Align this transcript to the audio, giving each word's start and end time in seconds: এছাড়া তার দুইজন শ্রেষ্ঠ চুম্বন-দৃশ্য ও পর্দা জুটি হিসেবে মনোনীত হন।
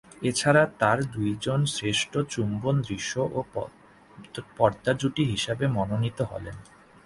এছাড়া 0.21 0.63
তার 0.79 0.97
দুইজন 1.11 1.59
শ্রেষ্ঠ 1.65 2.11
চুম্বন-দৃশ্য 2.29 3.13
ও 3.33 3.39
পর্দা 4.57 4.91
জুটি 4.93 5.23
হিসেবে 5.25 5.65
মনোনীত 5.67 6.19
হন। 6.21 6.45